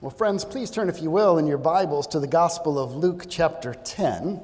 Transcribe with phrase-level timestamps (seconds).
[0.00, 3.26] Well, friends, please turn, if you will, in your Bibles to the Gospel of Luke,
[3.28, 4.40] chapter 10.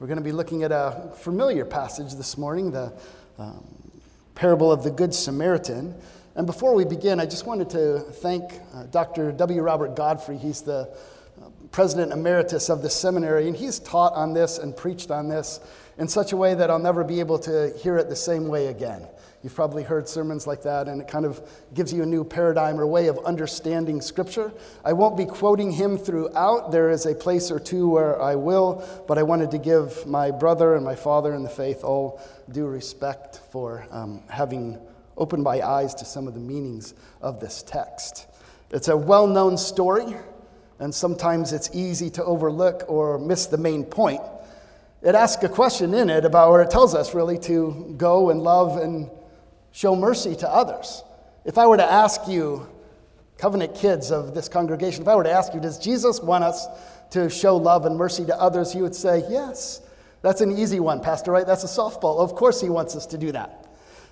[0.00, 2.92] We're going to be looking at a familiar passage this morning, the
[3.38, 3.64] um,
[4.34, 5.94] parable of the Good Samaritan.
[6.34, 9.30] And before we begin, I just wanted to thank uh, Dr.
[9.30, 9.62] W.
[9.62, 10.36] Robert Godfrey.
[10.36, 10.92] He's the
[11.40, 15.60] uh, president emeritus of the seminary, and he's taught on this and preached on this
[15.96, 18.66] in such a way that I'll never be able to hear it the same way
[18.66, 19.06] again.
[19.46, 21.40] You've probably heard sermons like that, and it kind of
[21.72, 24.52] gives you a new paradigm or way of understanding Scripture.
[24.84, 26.72] I won't be quoting him throughout.
[26.72, 30.32] There is a place or two where I will, but I wanted to give my
[30.32, 34.80] brother and my father in the faith all due respect for um, having
[35.16, 38.26] opened my eyes to some of the meanings of this text.
[38.72, 40.16] It's a well known story,
[40.80, 44.22] and sometimes it's easy to overlook or miss the main point.
[45.02, 48.42] It asks a question in it about, or it tells us really to go and
[48.42, 49.08] love and
[49.76, 51.04] show mercy to others.
[51.44, 52.66] If I were to ask you,
[53.36, 56.66] covenant kids of this congregation, if I were to ask you, does Jesus want us
[57.10, 58.74] to show love and mercy to others?
[58.74, 59.82] You would say, yes.
[60.22, 61.46] That's an easy one, Pastor, right?
[61.46, 62.20] That's a softball.
[62.20, 63.66] Of course, he wants us to do that.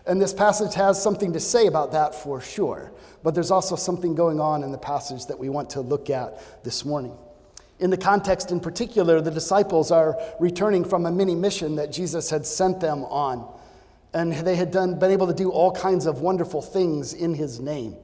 [0.06, 2.93] And this passage has something to say about that for sure.
[3.23, 6.62] But there's also something going on in the passage that we want to look at
[6.62, 7.17] this morning.
[7.81, 12.28] In the context in particular, the disciples are returning from a mini mission that Jesus
[12.28, 13.49] had sent them on
[14.15, 17.61] and they had done, been able to do all kinds of wonderful things in his
[17.61, 17.97] name.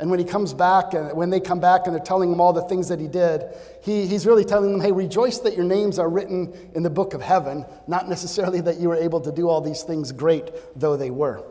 [0.00, 2.52] And when he comes back, and when they come back and they're telling him all
[2.52, 3.44] the things that he did,
[3.84, 7.14] he, he's really telling them, hey, rejoice that your names are written in the book
[7.14, 10.96] of heaven, not necessarily that you were able to do all these things great though
[10.96, 11.44] they were.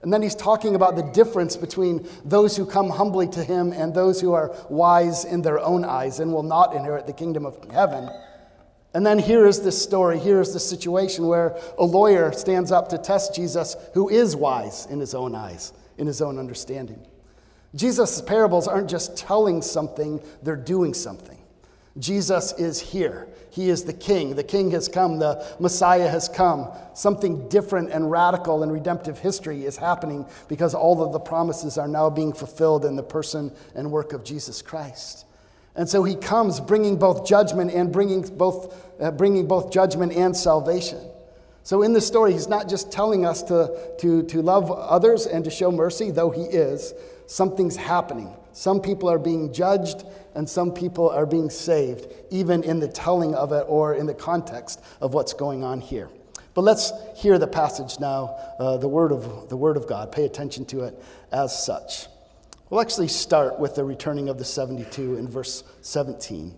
[0.00, 3.94] And then he's talking about the difference between those who come humbly to him and
[3.94, 7.58] those who are wise in their own eyes and will not inherit the kingdom of
[7.70, 8.08] heaven.
[8.94, 12.88] And then here is this story, here is this situation where a lawyer stands up
[12.90, 17.04] to test Jesus, who is wise in his own eyes, in his own understanding.
[17.74, 21.38] Jesus' parables aren't just telling something, they're doing something.
[21.98, 23.28] Jesus is here.
[23.50, 24.34] He is the king.
[24.34, 25.18] The king has come.
[25.18, 26.68] The Messiah has come.
[26.94, 31.86] Something different and radical in redemptive history is happening because all of the promises are
[31.86, 35.24] now being fulfilled in the person and work of Jesus Christ.
[35.76, 40.36] And so he comes bringing both judgment and bringing both, uh, bringing both judgment and
[40.36, 41.00] salvation.
[41.64, 45.44] So in this story, he's not just telling us to, to, to love others and
[45.44, 46.92] to show mercy, though he is.
[47.26, 48.36] Something's happening.
[48.52, 50.04] Some people are being judged
[50.34, 54.14] and some people are being saved, even in the telling of it or in the
[54.14, 56.08] context of what's going on here.
[56.54, 60.12] But let's hear the passage now, uh, the, word of, the word of God.
[60.12, 61.02] Pay attention to it
[61.32, 62.06] as such.
[62.70, 66.54] We'll actually start with the returning of the 72 in verse 17.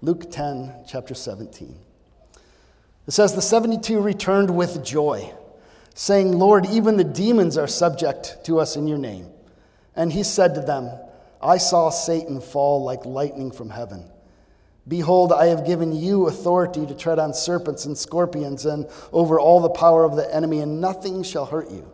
[0.00, 1.78] Luke 10, chapter 17.
[3.06, 5.32] It says, The 72 returned with joy,
[5.94, 9.28] saying, Lord, even the demons are subject to us in your name.
[9.96, 10.90] And he said to them,
[11.42, 14.04] I saw Satan fall like lightning from heaven.
[14.86, 19.60] Behold, I have given you authority to tread on serpents and scorpions and over all
[19.60, 21.90] the power of the enemy, and nothing shall hurt you.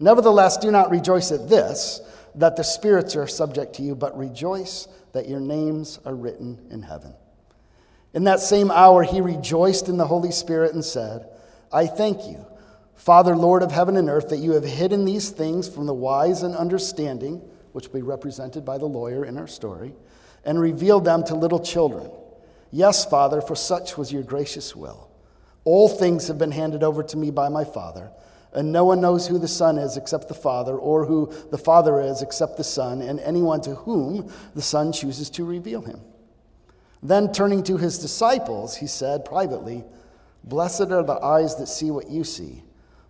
[0.00, 2.00] Nevertheless, do not rejoice at this
[2.34, 6.82] that the spirits are subject to you, but rejoice that your names are written in
[6.82, 7.14] heaven.
[8.14, 11.26] In that same hour, he rejoiced in the Holy Spirit and said,
[11.72, 12.44] I thank you,
[12.94, 16.42] Father, Lord of heaven and earth, that you have hidden these things from the wise
[16.42, 17.42] and understanding,
[17.72, 19.94] which will be represented by the lawyer in our story,
[20.44, 22.10] and revealed them to little children.
[22.70, 25.10] Yes, Father, for such was your gracious will.
[25.64, 28.10] All things have been handed over to me by my Father.
[28.54, 32.00] And no one knows who the Son is except the Father, or who the Father
[32.00, 36.00] is except the Son, and anyone to whom the Son chooses to reveal him.
[37.02, 39.84] Then, turning to his disciples, he said privately,
[40.44, 42.62] Blessed are the eyes that see what you see.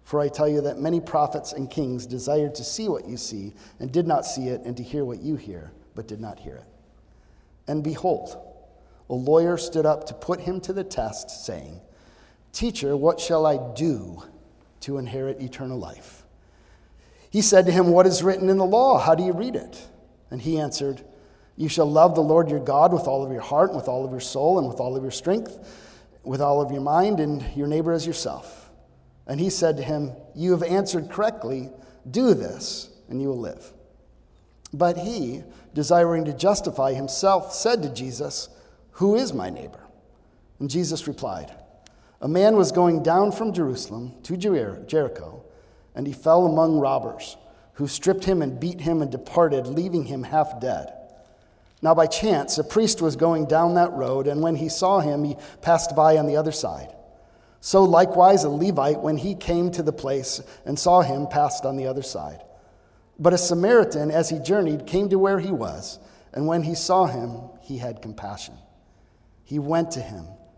[0.05, 3.53] For I tell you that many prophets and kings desired to see what you see,
[3.81, 6.57] and did not see it, and to hear what you hear, but did not hear
[6.57, 6.67] it.
[7.67, 8.37] And behold,
[9.09, 11.81] a lawyer stood up to put him to the test, saying,
[12.53, 14.23] Teacher, what shall I do?
[14.83, 16.25] To inherit eternal life.
[17.31, 18.99] He said to him, What is written in the law?
[18.99, 19.89] How do you read it?
[20.31, 21.03] And he answered,
[21.57, 24.05] You shall love the Lord your God with all of your heart, and with all
[24.05, 25.59] of your soul, and with all of your strength,
[26.23, 28.71] with all of your mind, and your neighbor as yourself.
[29.27, 31.71] And he said to him, You have answered correctly.
[32.11, 33.73] Do this, and you will live.
[34.73, 35.43] But he,
[35.75, 38.49] desiring to justify himself, said to Jesus,
[38.93, 39.81] Who is my neighbor?
[40.59, 41.55] And Jesus replied,
[42.23, 45.43] a man was going down from Jerusalem to Jericho,
[45.93, 47.37] and he fell among robbers,
[47.75, 50.93] who stripped him and beat him and departed, leaving him half dead.
[51.83, 55.25] Now, by chance, a priest was going down that road, and when he saw him,
[55.25, 56.95] he passed by on the other side.
[57.61, 61.77] So, likewise, a Levite, when he came to the place and saw him, passed on
[61.77, 62.41] the other side.
[63.19, 65.99] But a Samaritan, as he journeyed, came to where he was,
[66.33, 68.55] And when he saw him, he had compassion.
[69.45, 70.25] He went to him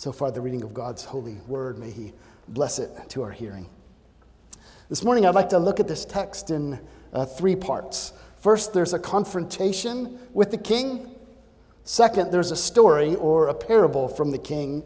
[0.00, 1.78] So far, the reading of God's holy word.
[1.78, 2.14] May he
[2.48, 3.68] bless it to our hearing.
[4.88, 6.80] This morning, I'd like to look at this text in
[7.12, 8.14] uh, three parts.
[8.38, 11.14] First, there's a confrontation with the king.
[11.84, 14.84] Second, there's a story or a parable from the king.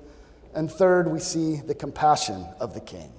[0.52, 3.12] And third, we see the compassion of the king.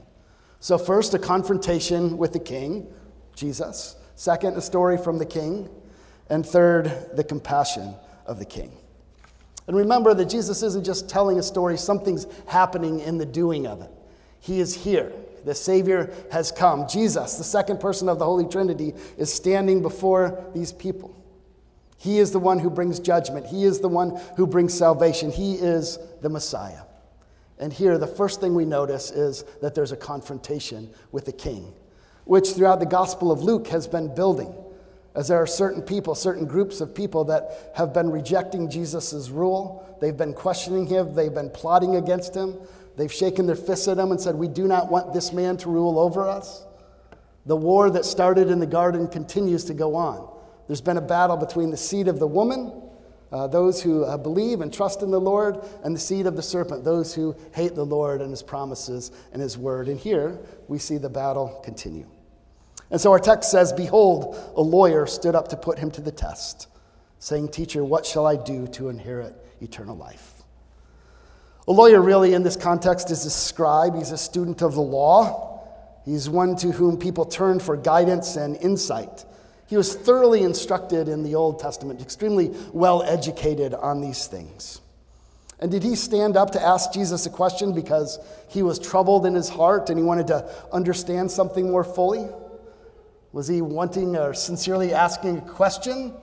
[0.60, 2.94] So, first, a confrontation with the king,
[3.38, 3.96] Jesus.
[4.16, 5.70] Second, a story from the king.
[6.30, 7.96] And third, the compassion
[8.26, 8.80] of the king.
[9.68, 13.82] And remember that Jesus isn't just telling a story, something's happening in the doing of
[13.82, 13.92] it.
[14.40, 15.12] He is here.
[15.44, 16.88] The Savior has come.
[16.88, 21.16] Jesus, the second person of the Holy Trinity, is standing before these people.
[21.98, 25.32] He is the one who brings judgment, He is the one who brings salvation.
[25.32, 26.82] He is the Messiah.
[27.58, 31.74] And here, the first thing we notice is that there's a confrontation with the king,
[32.26, 34.54] which throughout the Gospel of Luke has been building.
[35.16, 39.98] As there are certain people, certain groups of people that have been rejecting Jesus' rule,
[40.02, 42.58] they've been questioning him, they've been plotting against him,
[42.98, 45.70] They've shaken their fists at him and said, We do not want this man to
[45.70, 46.66] rule over us.
[47.46, 50.30] The war that started in the garden continues to go on.
[50.68, 52.82] There's been a battle between the seed of the woman,
[53.32, 56.42] uh, those who uh, believe and trust in the Lord, and the seed of the
[56.42, 59.90] serpent, those who hate the Lord and his promises and his word.
[59.90, 62.08] And here we see the battle continue.
[62.96, 66.14] And so our text says, Behold, a lawyer stood up to put him to the
[66.14, 66.70] test,
[67.20, 70.32] saying, Teacher, what shall I do to inherit eternal life?
[71.68, 73.98] A lawyer, really, in this context, is a scribe.
[73.98, 75.68] He's a student of the law.
[76.06, 79.26] He's one to whom people turn for guidance and insight.
[79.68, 84.80] He was thoroughly instructed in the Old Testament, extremely well educated on these things.
[85.60, 89.34] And did he stand up to ask Jesus a question because he was troubled in
[89.34, 92.30] his heart and he wanted to understand something more fully?
[93.36, 96.14] Was he wanting or sincerely asking a question?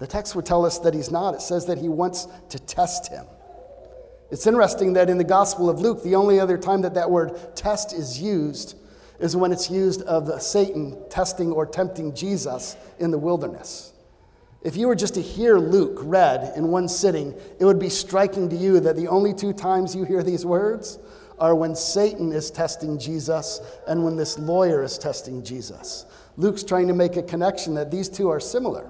[0.00, 1.34] The text would tell us that he's not.
[1.34, 3.24] It says that he wants to test him.
[4.32, 7.54] It's interesting that in the Gospel of Luke, the only other time that that word
[7.54, 8.76] test is used
[9.20, 13.92] is when it's used of Satan testing or tempting Jesus in the wilderness.
[14.62, 18.48] If you were just to hear Luke read in one sitting, it would be striking
[18.48, 20.98] to you that the only two times you hear these words
[21.38, 26.06] are when Satan is testing Jesus and when this lawyer is testing Jesus.
[26.36, 28.88] Luke's trying to make a connection that these two are similar.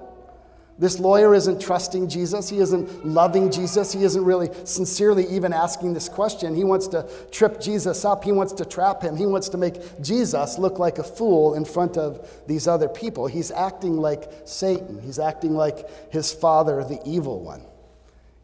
[0.77, 2.49] This lawyer isn't trusting Jesus.
[2.49, 3.93] He isn't loving Jesus.
[3.93, 6.53] He isn't really sincerely even asking this question.
[6.53, 8.25] He wants to trip Jesus up.
[8.25, 9.15] He wants to trap him.
[9.15, 13.25] He wants to make Jesus look like a fool in front of these other people.
[13.25, 15.01] He's acting like Satan.
[15.01, 17.61] He's acting like his father, the evil one.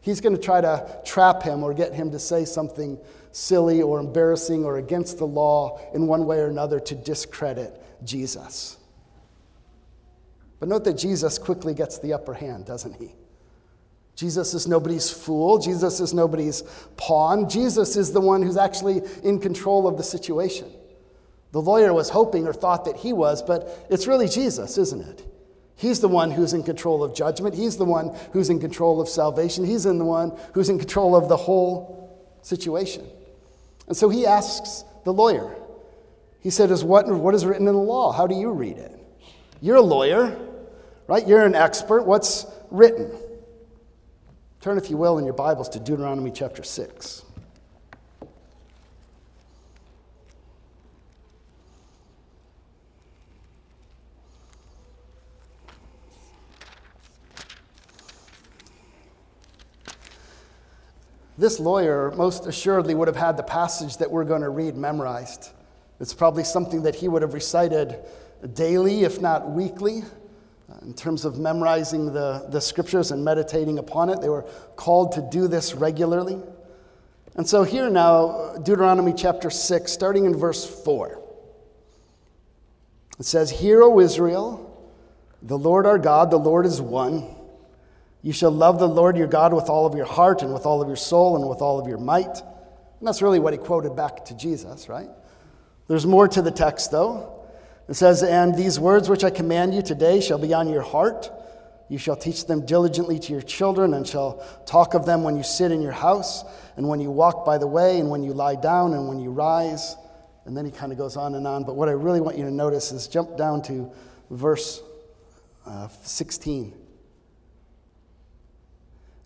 [0.00, 2.98] He's going to try to trap him or get him to say something
[3.32, 8.76] silly or embarrassing or against the law in one way or another to discredit Jesus.
[10.60, 13.14] But note that Jesus quickly gets the upper hand, doesn't he?
[14.14, 15.58] Jesus is nobody's fool.
[15.58, 16.62] Jesus is nobody's
[16.96, 17.48] pawn.
[17.48, 20.70] Jesus is the one who's actually in control of the situation.
[21.52, 25.26] The lawyer was hoping or thought that he was, but it's really Jesus, isn't it?
[25.76, 27.54] He's the one who's in control of judgment.
[27.54, 29.64] He's the one who's in control of salvation.
[29.64, 33.04] He's in the one who's in control of the whole situation.
[33.86, 35.56] And so he asks the lawyer.
[36.40, 38.12] He said, is what, what is written in the law?
[38.12, 38.98] How do you read it?
[39.60, 40.36] You're a lawyer
[41.06, 41.26] right?
[41.26, 42.04] You're an expert.
[42.04, 43.10] What's written?
[44.60, 47.22] Turn, if you will, in your Bibles to Deuteronomy chapter 6.
[61.42, 65.50] This lawyer most assuredly would have had the passage that we're going to read memorized.
[65.98, 67.98] It's probably something that he would have recited
[68.54, 70.04] daily, if not weekly
[70.70, 74.20] uh, in terms of memorizing the, the scriptures and meditating upon it.
[74.20, 74.44] They were
[74.76, 76.38] called to do this regularly.
[77.34, 81.20] And so, here now, Deuteronomy chapter 6, starting in verse 4.
[83.18, 84.88] It says, Hear, O Israel,
[85.42, 87.34] the Lord our God, the Lord is one.
[88.22, 90.80] You shall love the Lord your God with all of your heart and with all
[90.80, 92.40] of your soul and with all of your might.
[93.02, 95.08] And that's really what he quoted back to Jesus, right?
[95.88, 97.44] There's more to the text, though.
[97.88, 101.30] It says, And these words which I command you today shall be on your heart.
[101.88, 105.42] You shall teach them diligently to your children, and shall talk of them when you
[105.42, 106.44] sit in your house,
[106.76, 109.30] and when you walk by the way, and when you lie down, and when you
[109.30, 109.96] rise.
[110.44, 111.64] And then he kind of goes on and on.
[111.64, 113.90] But what I really want you to notice is jump down to
[114.30, 114.80] verse
[115.66, 116.81] uh, 16.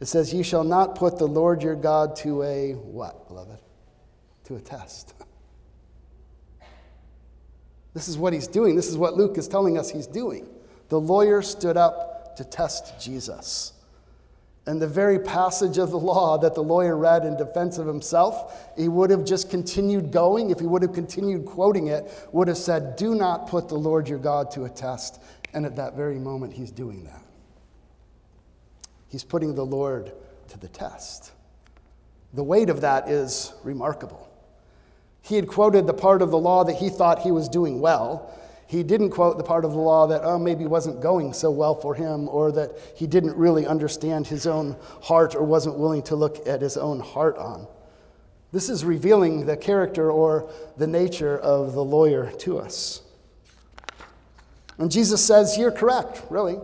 [0.00, 3.58] It says, You shall not put the Lord your God to a what, beloved?
[4.44, 5.14] To a test.
[7.94, 8.76] This is what he's doing.
[8.76, 10.46] This is what Luke is telling us he's doing.
[10.90, 13.72] The lawyer stood up to test Jesus.
[14.66, 18.68] And the very passage of the law that the lawyer read in defense of himself,
[18.76, 20.50] he would have just continued going.
[20.50, 24.08] If he would have continued quoting it, would have said, Do not put the Lord
[24.10, 25.22] your God to a test.
[25.54, 27.22] And at that very moment, he's doing that.
[29.08, 30.12] He's putting the Lord
[30.48, 31.32] to the test.
[32.34, 34.28] The weight of that is remarkable.
[35.22, 38.32] He had quoted the part of the law that he thought he was doing well.
[38.68, 41.74] He didn't quote the part of the law that, oh, maybe wasn't going so well
[41.74, 46.16] for him, or that he didn't really understand his own heart or wasn't willing to
[46.16, 47.66] look at his own heart on.
[48.52, 53.02] This is revealing the character or the nature of the lawyer to us.
[54.78, 56.58] And Jesus says, You're correct, really.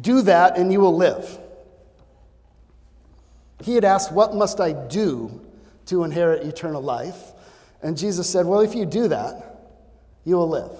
[0.00, 1.38] Do that and you will live.
[3.62, 5.40] He had asked, What must I do
[5.86, 7.32] to inherit eternal life?
[7.82, 9.48] And Jesus said, Well, if you do that,
[10.24, 10.72] you will live.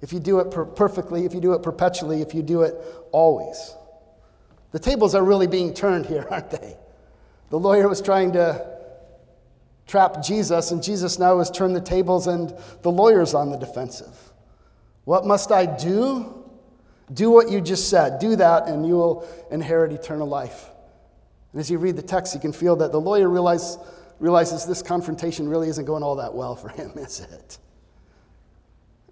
[0.00, 2.74] If you do it per- perfectly, if you do it perpetually, if you do it
[3.12, 3.74] always.
[4.72, 6.76] The tables are really being turned here, aren't they?
[7.50, 8.66] The lawyer was trying to
[9.86, 14.32] trap Jesus, and Jesus now has turned the tables, and the lawyer's on the defensive.
[15.04, 16.44] What must I do?
[17.12, 18.18] Do what you just said.
[18.18, 20.70] Do that, and you will inherit eternal life.
[21.52, 23.78] And as you read the text, you can feel that the lawyer realize,
[24.18, 27.58] realizes this confrontation really isn't going all that well for him, is it?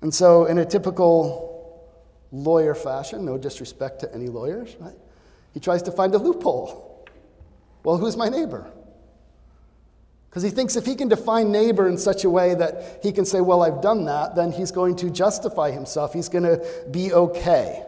[0.03, 1.89] And so, in a typical
[2.33, 4.97] lawyer fashion, no disrespect to any lawyers, right?
[5.53, 7.09] He tries to find a loophole.
[7.85, 8.71] Well, who's my neighbor?
[10.35, 13.25] Because he thinks if he can define neighbor in such a way that he can
[13.25, 16.13] say, Well, I've done that, then he's going to justify himself.
[16.13, 16.61] He's going to
[16.91, 17.87] be okay.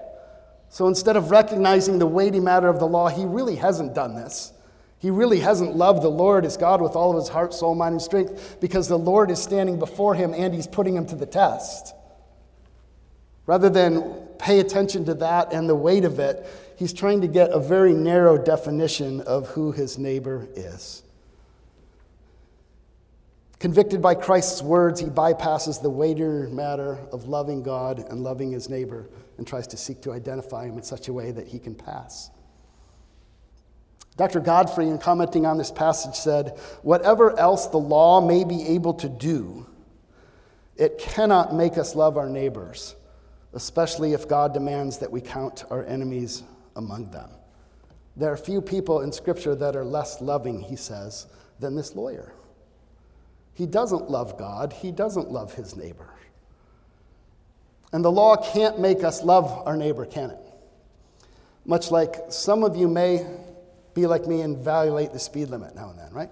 [0.69, 4.53] So instead of recognizing the weighty matter of the law, he really hasn't done this.
[5.00, 7.95] He really hasn't loved the Lord as God with all of his heart, soul, mind,
[7.95, 11.26] and strength because the Lord is standing before him and he's putting him to the
[11.26, 11.97] test.
[13.47, 14.03] Rather than
[14.38, 17.93] pay attention to that and the weight of it, he's trying to get a very
[17.93, 21.03] narrow definition of who his neighbor is.
[23.59, 28.69] Convicted by Christ's words, he bypasses the weightier matter of loving God and loving his
[28.69, 29.09] neighbor
[29.39, 32.31] and tries to seek to identify him in such a way that he can pass.
[34.17, 34.41] Dr.
[34.41, 39.09] Godfrey, in commenting on this passage, said, Whatever else the law may be able to
[39.09, 39.67] do,
[40.77, 42.95] it cannot make us love our neighbors,
[43.53, 46.43] especially if God demands that we count our enemies
[46.77, 47.31] among them.
[48.17, 51.27] There are few people in Scripture that are less loving, he says,
[51.61, 52.33] than this lawyer.
[53.57, 56.11] He doesn't love God, he doesn't love his neighbor.
[57.91, 60.39] And the law can't make us love our neighbor, can it?
[61.65, 63.27] Much like some of you may
[63.95, 66.29] be like me and violate the speed limit now and then, right?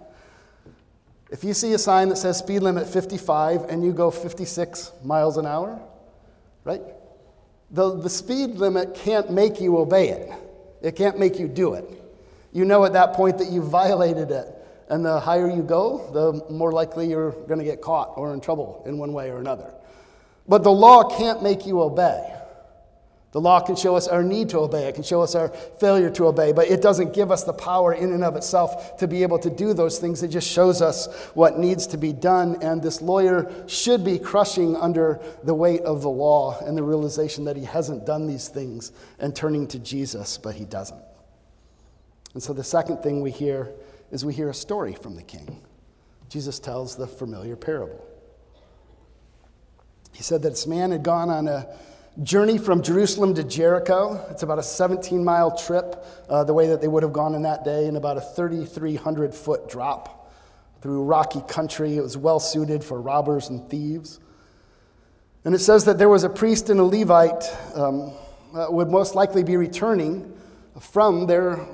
[1.31, 5.39] If you see a sign that says speed limit 55 and you go 56 miles
[5.39, 5.81] an hour,
[6.65, 6.83] right?
[7.71, 10.31] The, the speed limit can't make you obey it,
[10.83, 11.89] it can't make you do it.
[12.53, 14.47] You know at that point that you violated it.
[14.89, 18.41] And the higher you go, the more likely you're going to get caught or in
[18.41, 19.73] trouble in one way or another.
[20.47, 22.35] But the law can't make you obey.
[23.35, 26.09] The law can show us our need to obey, it can show us our failure
[26.11, 29.25] to obey, but it doesn't give us the power in and of itself to be
[29.25, 30.23] able to do those things.
[30.23, 32.63] It just shows us what needs to be done.
[32.63, 37.45] And this lawyer should be crushing under the weight of the law and the realization
[37.47, 41.03] that he hasn't done these things and turning to Jesus, but he doesn't.
[42.35, 43.73] And so the second thing we hear
[44.15, 45.61] is we hear a story from the king.
[46.29, 48.07] Jesus tells the familiar parable.
[50.13, 51.67] He said that this man had gone on a
[52.23, 54.25] journey from Jerusalem to Jericho.
[54.31, 57.43] It's about a 17 mile trip, uh, the way that they would have gone in
[57.43, 60.33] that day, and about a 3,300 foot drop
[60.81, 61.97] through rocky country.
[61.97, 64.21] It was well suited for robbers and thieves.
[65.45, 68.13] And it says that there was a priest and a Levite um,
[68.55, 70.33] uh, would most likely be returning
[70.79, 71.67] from their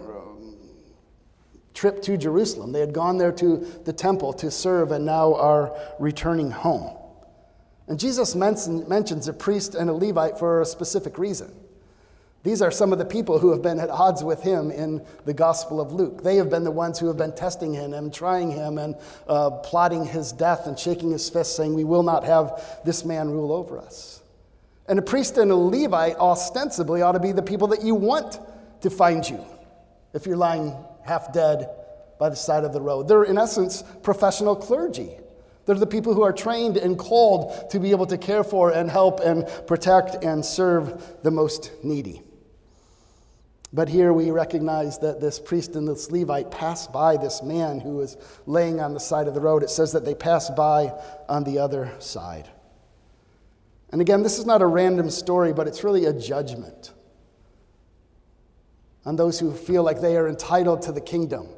[1.75, 2.73] trip to Jerusalem.
[2.73, 6.97] They had gone there to the temple to serve and now are returning home.
[7.89, 11.53] And Jesus mentions a priest and a Levite for a specific reason.
[12.43, 15.35] These are some of the people who have been at odds with him in the
[15.35, 16.23] Gospel of Luke.
[16.23, 18.97] They have been the ones who have been testing him and trying him and
[19.29, 23.31] uh, plotting his death and shaking his fist, saying, We will not have this man
[23.31, 24.23] rule over us.
[24.89, 28.39] And a priest and a Levite ostensibly ought to be the people that you want
[28.81, 29.45] to find you
[30.15, 30.75] if you're lying
[31.05, 31.69] half dead
[32.19, 33.09] by the side of the road.
[33.09, 35.11] They're, in essence, professional clergy.
[35.67, 38.91] They're the people who are trained and called to be able to care for and
[38.91, 42.23] help and protect and serve the most needy.
[43.73, 47.97] But here we recognize that this priest and this Levite passed by this man who
[47.97, 48.17] was
[48.47, 49.63] laying on the side of the road.
[49.63, 50.93] It says that they passed by
[51.29, 52.49] on the other side.
[53.93, 56.93] And again, this is not a random story, but it's really a judgment
[59.05, 61.49] on those who feel like they are entitled to the kingdom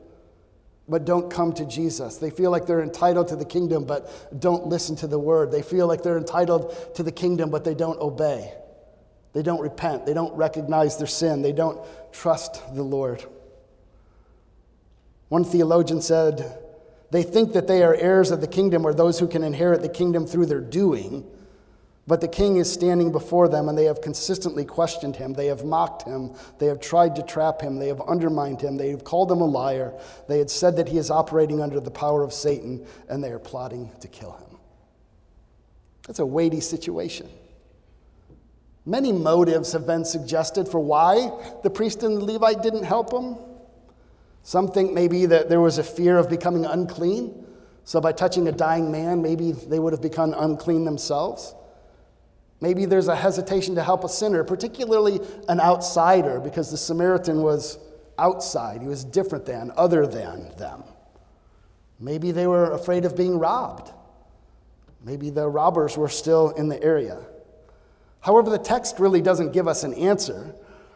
[0.89, 2.17] but don't come to Jesus.
[2.17, 5.51] They feel like they're entitled to the kingdom but don't listen to the word.
[5.51, 8.53] They feel like they're entitled to the kingdom but they don't obey.
[9.33, 10.05] They don't repent.
[10.05, 11.41] They don't recognize their sin.
[11.43, 11.81] They don't
[12.13, 13.25] trust the Lord.
[15.29, 16.59] One theologian said,
[17.11, 19.89] They think that they are heirs of the kingdom or those who can inherit the
[19.89, 21.27] kingdom through their doing.
[22.07, 25.35] But the king is standing before them, and they have consistently questioned him.
[25.35, 26.35] They have mocked him.
[26.59, 27.79] They have tried to trap him.
[27.79, 28.77] They have undermined him.
[28.77, 29.93] They have called him a liar.
[30.29, 33.39] They had said that he is operating under the power of Satan, and they are
[33.39, 34.59] plotting to kill him.
[36.07, 37.29] That's a weighty situation.
[38.85, 41.31] Many motives have been suggested for why
[41.63, 43.37] the priest and the Levite didn't help him.
[44.43, 47.47] Some think maybe that there was a fear of becoming unclean.
[47.85, 51.55] So, by touching a dying man, maybe they would have become unclean themselves.
[52.63, 57.77] Maybe there's a hesitation to help a sinner, particularly an outsider, because the Samaritan was
[58.19, 58.81] outside.
[58.81, 60.85] He was different than, other than them.
[61.99, 63.93] Maybe they were afraid of being robbed.
[65.05, 67.19] Maybe the robbers were still in the area.
[68.21, 70.55] However, the text really doesn't give us an answer,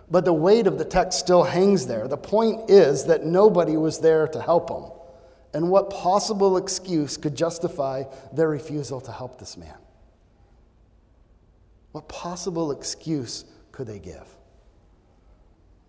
[0.09, 2.07] but the weight of the text still hangs there.
[2.07, 4.85] The point is that nobody was there to help him.
[5.53, 9.75] And what possible excuse could justify their refusal to help this man?
[11.97, 14.29] What possible excuse could they give?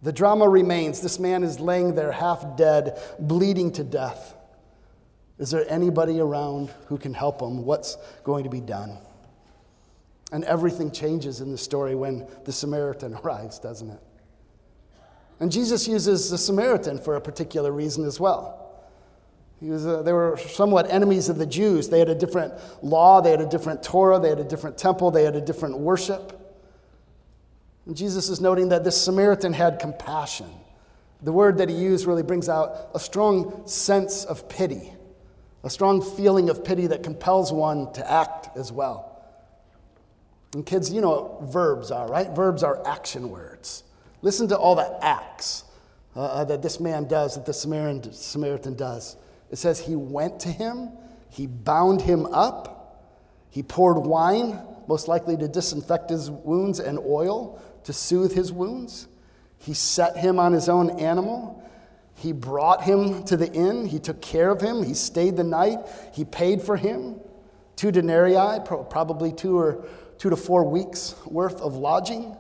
[0.04, 1.02] The drama remains.
[1.02, 4.34] This man is laying there half dead, bleeding to death.
[5.38, 7.66] Is there anybody around who can help him?
[7.66, 8.98] What's going to be done?
[10.32, 14.00] And everything changes in the story when the Samaritan arrives, doesn't it?
[15.42, 18.67] And Jesus uses the Samaritan for a particular reason as well.
[19.62, 21.90] Was, uh, they were somewhat enemies of the Jews.
[21.90, 25.10] They had a different law, they had a different Torah, they had a different temple,
[25.10, 26.34] they had a different worship.
[27.88, 30.50] And Jesus is noting that this Samaritan had compassion.
[31.24, 34.94] The word that he used really brings out a strong sense of pity,
[35.64, 39.14] a strong feeling of pity that compels one to act as well.
[40.54, 42.30] And kids, you know what verbs are, right?
[42.30, 43.84] Verbs are action words.
[44.22, 45.64] Listen to all the acts
[46.16, 49.16] uh, uh that this man does, that the Samaritan does.
[49.52, 50.92] It says he went to him,
[51.30, 52.78] he bound him up,
[53.50, 59.08] he poured wine, most likely to disinfect his wounds, and oil to soothe his wounds.
[59.60, 61.64] He set him on his own animal.
[62.16, 63.86] He brought him to the inn.
[63.86, 64.84] He took care of him.
[64.84, 65.80] He stayed the night.
[66.14, 67.20] He paid for him.
[67.76, 69.86] Two denarii, probably two or
[70.18, 72.36] two to four weeks worth of lodging.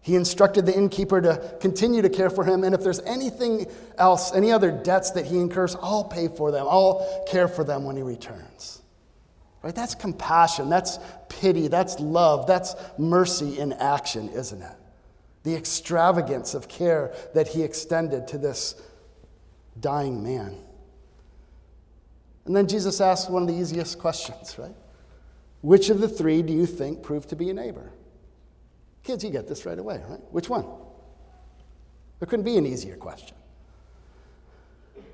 [0.00, 3.66] He instructed the innkeeper to continue to care for him, and if there's anything
[3.98, 6.66] else, any other debts that he incurs, I'll pay for them.
[6.68, 8.80] I'll care for them when he returns.
[9.62, 9.74] Right?
[9.74, 14.76] That's compassion, that's pity, that's love, that's mercy in action, isn't it?
[15.42, 18.80] The extravagance of care that he extended to this
[19.80, 20.56] dying man.
[22.44, 24.74] And then Jesus asked one of the easiest questions, right?
[25.60, 27.90] Which of the three do you think proved to be a neighbor?
[29.02, 30.20] Kids, you get this right away, right?
[30.30, 30.66] Which one?
[32.18, 33.36] There couldn't be an easier question.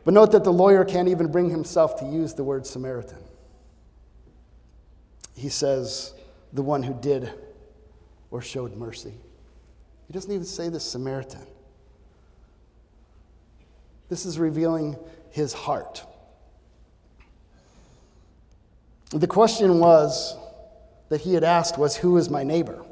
[0.05, 3.23] But note that the lawyer can't even bring himself to use the word Samaritan.
[5.37, 6.14] He says,
[6.53, 7.33] the one who did
[8.31, 9.14] or showed mercy.
[10.07, 11.47] He doesn't even say the Samaritan.
[14.09, 14.97] This is revealing
[15.31, 16.05] his heart.
[19.11, 20.37] The question was
[21.09, 22.85] that he had asked was, Who is my neighbor?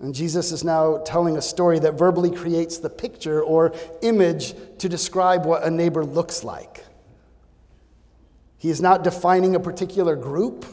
[0.00, 4.88] And Jesus is now telling a story that verbally creates the picture or image to
[4.88, 6.84] describe what a neighbor looks like.
[8.58, 10.64] He is not defining a particular group,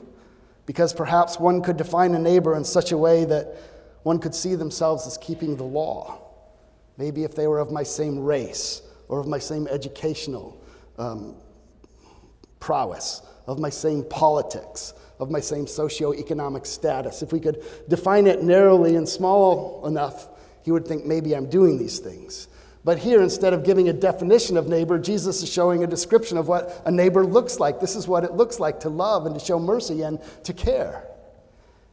[0.66, 3.58] because perhaps one could define a neighbor in such a way that
[4.04, 6.20] one could see themselves as keeping the law.
[6.98, 10.62] Maybe if they were of my same race or of my same educational
[10.98, 11.36] um,
[12.60, 17.22] prowess, of my same politics, of my same socioeconomic status.
[17.22, 20.28] If we could define it narrowly and small enough,
[20.64, 22.48] he would think maybe I'm doing these things.
[22.84, 26.48] But here, instead of giving a definition of neighbor, Jesus is showing a description of
[26.48, 27.80] what a neighbor looks like.
[27.80, 31.08] This is what it looks like to love and to show mercy and to care.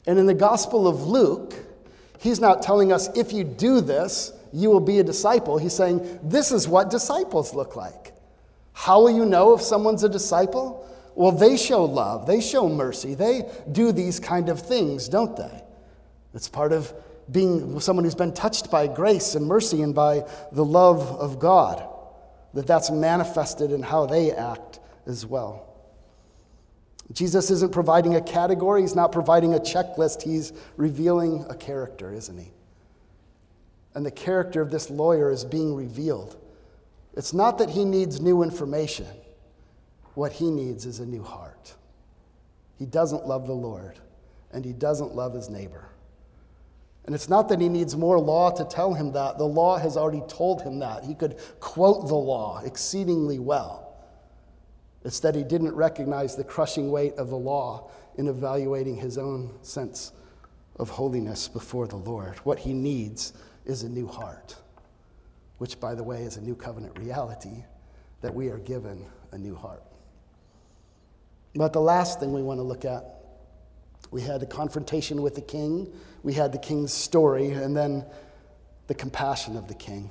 [0.06, 1.54] And in the Gospel of Luke,
[2.18, 5.58] he's not telling us if you do this, you will be a disciple.
[5.58, 8.14] He's saying this is what disciples look like.
[8.72, 10.87] How will you know if someone's a disciple?
[11.18, 15.64] Well, they show love, they show mercy, they do these kind of things, don't they?
[16.32, 16.94] It's part of
[17.28, 21.84] being someone who's been touched by grace and mercy and by the love of God,
[22.54, 25.66] that that's manifested in how they act as well.
[27.10, 32.38] Jesus isn't providing a category, he's not providing a checklist, he's revealing a character, isn't
[32.38, 32.52] he?
[33.92, 36.36] And the character of this lawyer is being revealed.
[37.16, 39.08] It's not that he needs new information,
[40.18, 41.76] what he needs is a new heart.
[42.76, 44.00] He doesn't love the Lord,
[44.50, 45.90] and he doesn't love his neighbor.
[47.06, 49.38] And it's not that he needs more law to tell him that.
[49.38, 51.04] The law has already told him that.
[51.04, 53.96] He could quote the law exceedingly well.
[55.04, 59.54] It's that he didn't recognize the crushing weight of the law in evaluating his own
[59.62, 60.10] sense
[60.80, 62.38] of holiness before the Lord.
[62.38, 64.56] What he needs is a new heart,
[65.58, 67.62] which, by the way, is a new covenant reality
[68.20, 69.84] that we are given a new heart.
[71.54, 73.18] But the last thing we want to look at
[74.10, 78.04] we had the confrontation with the king, we had the king's story, and then
[78.86, 80.10] the compassion of the king.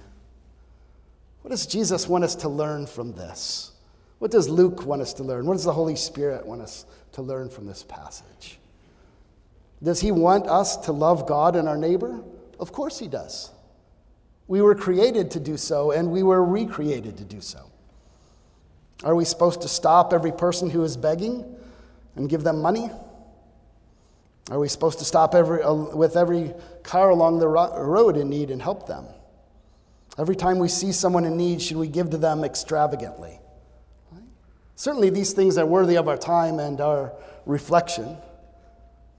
[1.42, 3.72] What does Jesus want us to learn from this?
[4.20, 5.46] What does Luke want us to learn?
[5.46, 8.60] What does the Holy Spirit want us to learn from this passage?
[9.82, 12.20] Does he want us to love God and our neighbor?
[12.60, 13.52] Of course he does.
[14.48, 17.67] We were created to do so, and we were recreated to do so.
[19.04, 21.46] Are we supposed to stop every person who is begging
[22.16, 22.90] and give them money?
[24.50, 28.30] Are we supposed to stop every, uh, with every car along the ro- road in
[28.30, 29.06] need and help them?
[30.18, 33.40] Every time we see someone in need, should we give to them extravagantly?
[34.12, 34.24] Right?
[34.76, 37.14] Certainly, these things are worthy of our time and our
[37.46, 38.18] reflection.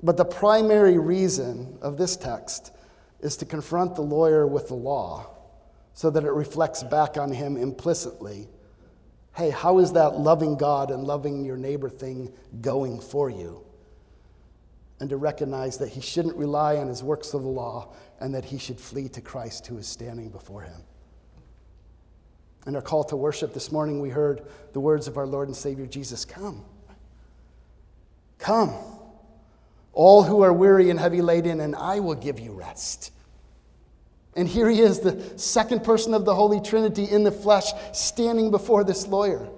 [0.02, 2.72] But the primary reason of this text
[3.20, 5.26] is to confront the lawyer with the law
[5.92, 8.48] so that it reflects back on him implicitly.
[9.38, 13.64] Hey, how is that loving God and loving your neighbor thing going for you?
[15.00, 18.44] and to recognize that he shouldn't rely on his works of the law and that
[18.44, 20.82] he should flee to Christ who is standing before him.
[22.66, 25.56] In our call to worship this morning, we heard the words of our Lord and
[25.56, 26.64] Savior Jesus Come.
[28.38, 28.74] Come,
[29.92, 33.12] all who are weary and heavy laden, and I will give you rest.
[34.38, 38.52] And here he is, the second person of the Holy Trinity in the flesh, standing
[38.52, 39.48] before this lawyer.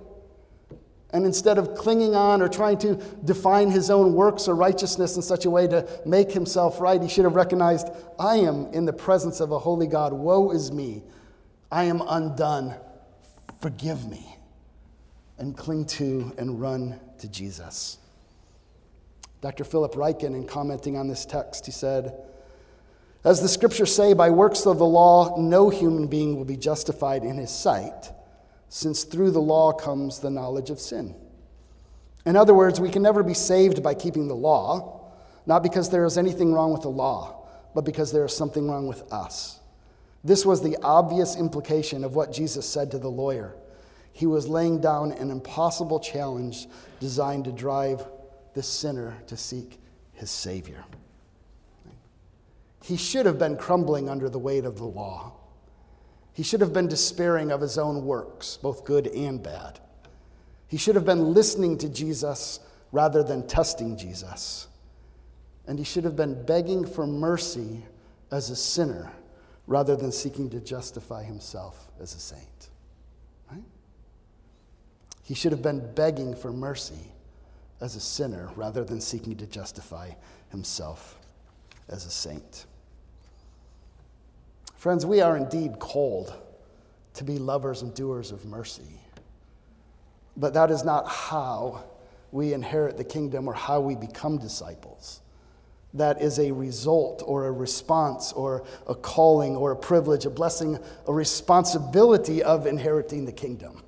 [1.11, 2.95] And instead of clinging on or trying to
[3.27, 7.11] define his own works or righteousness in such a way to make himself right, he
[7.11, 7.89] should have recognized,
[8.19, 10.15] I am in the presence of a holy God.
[10.15, 11.03] Woe is me.
[11.71, 12.75] I am undone.
[13.61, 14.35] Forgive me.
[15.37, 17.99] And cling to and run to Jesus.
[19.43, 19.65] Dr.
[19.65, 22.15] Philip Ryken, in commenting on this text, he said,
[23.25, 27.23] As the scriptures say, by works of the law, no human being will be justified
[27.23, 28.13] in his sight
[28.71, 31.15] since through the law comes the knowledge of sin.
[32.25, 35.11] In other words, we can never be saved by keeping the law,
[35.45, 38.87] not because there is anything wrong with the law, but because there is something wrong
[38.87, 39.59] with us.
[40.23, 43.57] This was the obvious implication of what Jesus said to the lawyer.
[44.13, 46.69] He was laying down an impossible challenge
[47.01, 48.07] designed to drive
[48.55, 49.81] the sinner to seek
[50.13, 50.85] his Savior.
[52.83, 55.33] He should have been crumbling under the weight of the law.
[56.33, 59.81] He should have been despairing of his own works, both good and bad.
[60.69, 62.61] He should have been listening to Jesus
[62.93, 64.69] rather than testing Jesus.
[65.67, 67.85] And he should have been begging for mercy
[68.31, 69.11] as a sinner
[69.67, 72.71] rather than seeking to justify himself as a saint.
[73.51, 73.63] Right?
[75.23, 77.13] He should have been begging for mercy
[77.81, 80.11] as a sinner rather than seeking to justify
[80.51, 81.19] himself
[81.89, 82.67] as a saint.
[84.81, 86.33] Friends, we are indeed called
[87.13, 88.99] to be lovers and doers of mercy.
[90.39, 91.85] But that is not how
[92.33, 95.21] we inherit the kingdom or how we become disciples.
[95.93, 100.79] That is a result or a response or a calling or a privilege, a blessing,
[101.07, 103.83] a responsibility of inheriting the kingdom.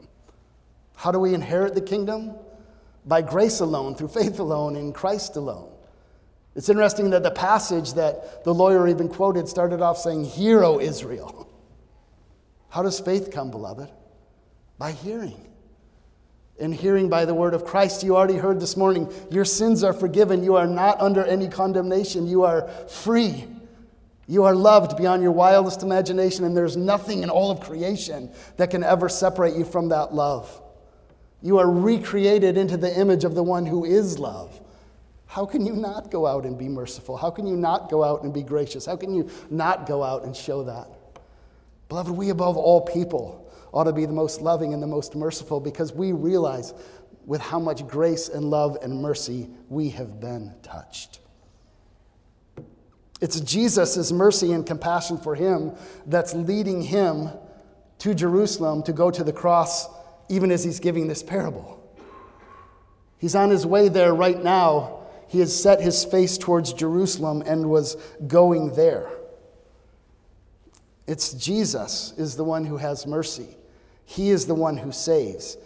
[0.95, 2.35] How do we inherit the kingdom?
[3.07, 5.72] By grace alone, through faith alone, in Christ alone.
[6.55, 10.81] It's interesting that the passage that the lawyer even quoted started off saying, Hear, O
[10.81, 11.49] Israel.
[12.69, 13.91] How does faith come, beloved?
[14.79, 15.49] By hearing.
[16.61, 19.93] And hearing by the word of Christ, you already heard this morning, your sins are
[19.93, 20.45] forgiven.
[20.45, 22.27] You are not under any condemnation.
[22.27, 23.47] You are free.
[24.29, 28.71] You are loved beyond your wildest imagination, and there's nothing in all of creation that
[28.71, 30.61] can ever separate you from that love.
[31.43, 34.59] You are recreated into the image of the one who is love.
[35.33, 37.17] How can you not go out and be merciful?
[37.17, 38.85] How can you not go out and be gracious?
[38.85, 40.91] How can you not go out and show that?
[41.89, 45.59] Beloved, we above all people ought to be the most loving and the most merciful
[45.59, 46.75] because we realize
[47.25, 51.21] with how much grace and love and mercy we have been touched.
[53.23, 55.73] It's Jesus' mercy and compassion for him
[56.05, 57.31] that's leading him
[58.01, 59.89] to Jerusalem to go to the cross,
[60.29, 61.83] even as he's giving this parable.
[63.17, 64.99] He's on his way there right now.
[65.33, 69.09] He has set his face towards Jerusalem and was going there.
[71.07, 73.57] It's Jesus is the one who has mercy.
[74.05, 75.57] He is the one who saves.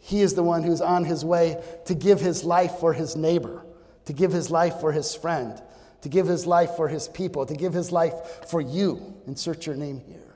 [0.00, 3.64] He is the one who's on his way to give his life for his neighbor,
[4.06, 5.62] to give his life for his friend,
[6.00, 9.14] to give his life for his people, to give his life for you.
[9.28, 10.34] Insert your name here.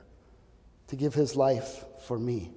[0.87, 2.53] To give his life for me.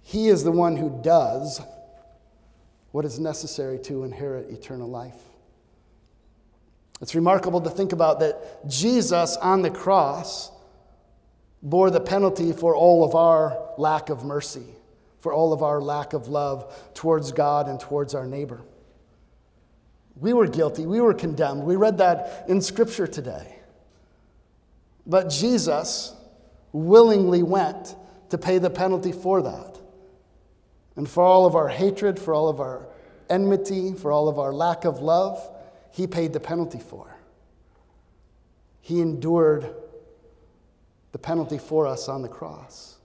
[0.00, 1.60] He is the one who does
[2.92, 5.20] what is necessary to inherit eternal life.
[7.00, 10.50] It's remarkable to think about that Jesus on the cross
[11.62, 14.66] bore the penalty for all of our lack of mercy,
[15.18, 18.60] for all of our lack of love towards God and towards our neighbor.
[20.16, 21.62] We were guilty, we were condemned.
[21.62, 23.56] We read that in Scripture today.
[25.06, 26.14] But Jesus
[26.72, 27.96] willingly went
[28.28, 29.69] to pay the penalty for that.
[31.00, 32.86] And for all of our hatred, for all of our
[33.30, 35.40] enmity, for all of our lack of love,
[35.90, 37.16] he paid the penalty for.
[38.82, 39.74] He endured
[41.12, 42.98] the penalty for us on the cross.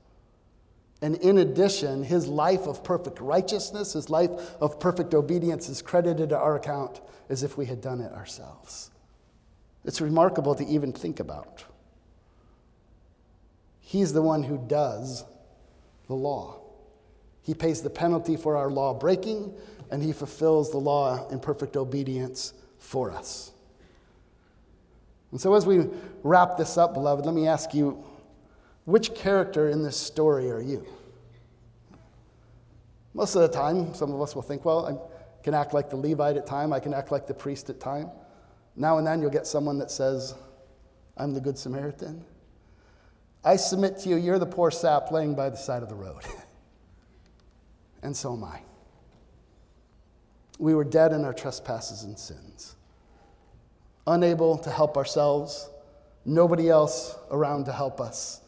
[1.01, 6.27] And in addition, his life of perfect righteousness, his life of perfect obedience is credited
[6.31, 8.91] to our account as if we had done it ourselves.
[9.86, 11.63] It's remarkable to even think about.
[13.79, 15.23] He's the one who does
[16.08, 16.64] the law.
[17.45, 19.53] He pays the penalty for our law breaking,
[19.91, 23.51] and he fulfills the law in perfect obedience for us.
[25.31, 25.86] And so, as we
[26.23, 28.03] wrap this up, beloved, let me ask you
[28.86, 30.88] which character in this story are you?
[33.13, 35.97] Most of the time, some of us will think, well, I can act like the
[35.97, 38.10] Levite at time, I can act like the priest at time.
[38.75, 40.34] Now and then you'll get someone that says,
[41.15, 42.25] I'm the Good Samaritan.
[43.43, 46.23] I submit to you, you're the poor sap laying by the side of the road.
[48.05, 48.61] and so am I.
[50.57, 52.75] We were dead in our trespasses and sins,
[54.07, 55.69] unable to help ourselves,
[56.23, 58.41] nobody else around to help us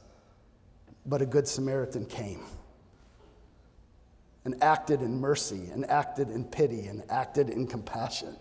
[1.06, 2.42] but a good Samaritan came
[4.46, 8.34] and acted in mercy, and acted in pity, and acted in compassion,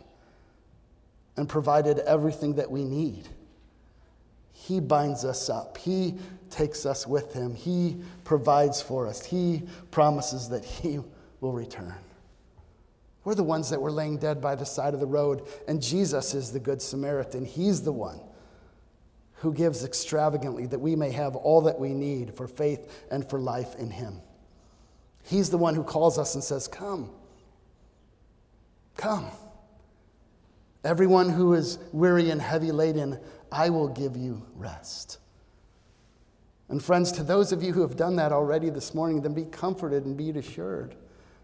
[1.36, 3.28] and provided everything that we need.
[4.58, 5.76] He binds us up.
[5.76, 6.14] He
[6.50, 7.54] takes us with him.
[7.54, 9.24] He provides for us.
[9.24, 10.98] He promises that he
[11.40, 11.94] will return.
[13.22, 16.32] We're the ones that were laying dead by the side of the road, and Jesus
[16.34, 17.44] is the Good Samaritan.
[17.44, 18.20] He's the one
[19.34, 23.38] who gives extravagantly that we may have all that we need for faith and for
[23.38, 24.20] life in Him.
[25.22, 27.10] He's the one who calls us and says, Come,
[28.96, 29.26] come.
[30.84, 33.18] Everyone who is weary and heavy laden,
[33.50, 35.18] I will give you rest.
[36.68, 39.44] And, friends, to those of you who have done that already this morning, then be
[39.44, 40.96] comforted and be assured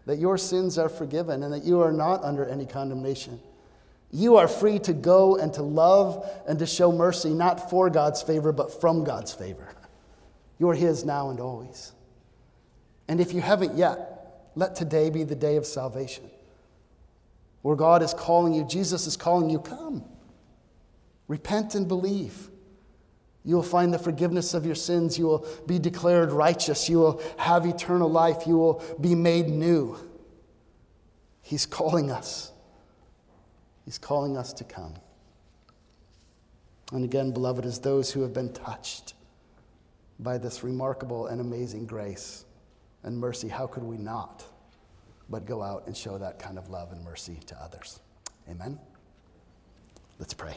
[0.05, 3.39] that your sins are forgiven and that you are not under any condemnation.
[4.11, 8.21] You are free to go and to love and to show mercy, not for God's
[8.21, 9.73] favor, but from God's favor.
[10.59, 11.93] You are His now and always.
[13.07, 16.29] And if you haven't yet, let today be the day of salvation,
[17.63, 20.03] where God is calling you, Jesus is calling you, come.
[21.27, 22.49] Repent and believe.
[23.45, 25.17] You will find the forgiveness of your sins.
[25.17, 26.89] You will be declared righteous.
[26.89, 28.47] You will have eternal life.
[28.47, 29.97] You will be made new.
[31.41, 32.51] He's calling us.
[33.85, 34.93] He's calling us to come.
[36.93, 39.13] And again, beloved, as those who have been touched
[40.19, 42.45] by this remarkable and amazing grace
[43.03, 44.45] and mercy, how could we not
[45.29, 47.99] but go out and show that kind of love and mercy to others?
[48.49, 48.79] Amen?
[50.19, 50.55] Let's pray.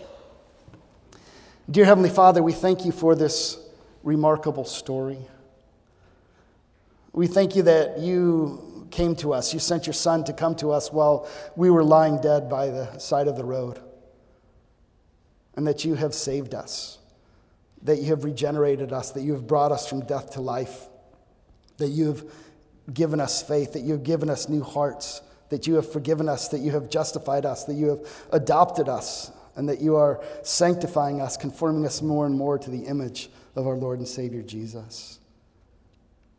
[1.69, 3.59] Dear Heavenly Father, we thank you for this
[4.05, 5.19] remarkable story.
[7.13, 9.53] We thank you that you came to us.
[9.53, 12.97] You sent your son to come to us while we were lying dead by the
[12.99, 13.81] side of the road.
[15.57, 16.99] And that you have saved us,
[17.83, 20.87] that you have regenerated us, that you have brought us from death to life,
[21.79, 22.25] that you have
[22.95, 26.47] given us faith, that you have given us new hearts, that you have forgiven us,
[26.49, 28.01] that you have justified us, that you have
[28.31, 32.85] adopted us, and that you are sanctifying us, conforming us more and more to the
[32.85, 35.19] image of our Lord and Savior Jesus.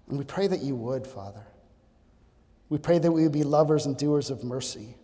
[0.08, 1.46] And we pray that you would, Father.
[2.70, 4.96] We pray that we would be lovers and doers of mercy.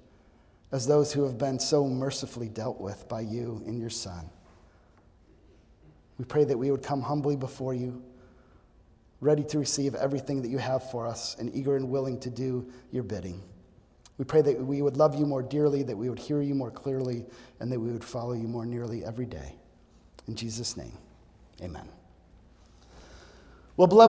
[0.73, 4.27] as those who have been so mercifully dealt with by you in your Son.
[6.17, 8.03] We pray that we would come humbly before you,
[9.21, 12.67] ready to receive everything that you have for us, and eager and willing to do
[12.91, 13.43] your bidding.
[14.17, 16.71] We pray that we would love you more dearly, that we would hear you more
[16.71, 17.25] clearly,
[17.59, 19.55] and that we would follow you more nearly every day.
[20.27, 20.97] In Jesus' name,
[21.61, 21.87] amen.
[23.75, 24.01] Well, beloved,